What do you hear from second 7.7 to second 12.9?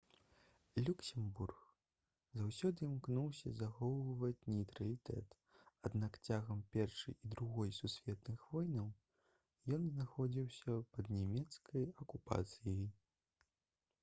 сусветных войнаў ён знаходзіўся пад нямецкай акупацыяй